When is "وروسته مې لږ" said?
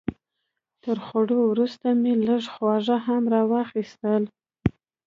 1.51-2.43